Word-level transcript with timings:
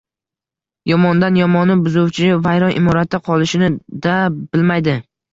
Yomondan-yomoni— 0.91 1.75
buzuvchi 1.87 2.29
vayron 2.45 2.73
imoratda 2.79 3.19
qolishini-da 3.27 4.15
bilmaydi 4.39 4.97